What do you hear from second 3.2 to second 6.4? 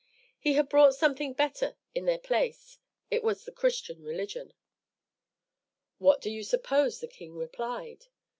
was the Christian religion. What do